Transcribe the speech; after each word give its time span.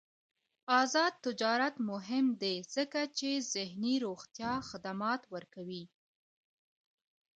آزاد 0.81 1.13
تجارت 1.25 1.75
مهم 1.89 2.25
دی 2.41 2.55
ځکه 2.75 3.01
چې 3.17 3.29
ذهني 3.53 3.95
روغتیا 4.05 4.53
خدمات 4.69 5.21
ورکوي. 5.33 5.83